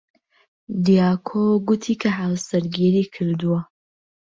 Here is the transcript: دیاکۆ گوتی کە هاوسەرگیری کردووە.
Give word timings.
دیاکۆ 0.85 1.43
گوتی 1.67 1.93
کە 2.01 2.09
هاوسەرگیری 2.19 3.03
کردووە. 3.13 3.61